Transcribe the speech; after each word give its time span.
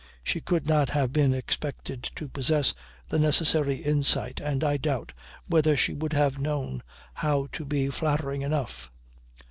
She 0.23 0.41
could 0.41 0.65
not 0.65 0.89
have 0.97 1.13
been 1.13 1.31
expected 1.31 2.01
to 2.15 2.27
possess 2.27 2.73
the 3.09 3.19
necessary 3.19 3.75
insight 3.75 4.39
and 4.39 4.63
I 4.63 4.77
doubt 4.77 5.11
whether 5.45 5.77
she 5.77 5.93
would 5.93 6.13
have 6.13 6.39
known 6.39 6.81
how 7.13 7.49
to 7.51 7.63
be 7.65 7.87
flattering 7.89 8.41
enough. 8.41 8.89